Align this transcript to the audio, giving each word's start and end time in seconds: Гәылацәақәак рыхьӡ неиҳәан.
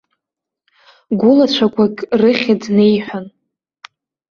Гәылацәақәак 1.19 1.95
рыхьӡ 2.21 2.61
неиҳәан. 2.75 3.25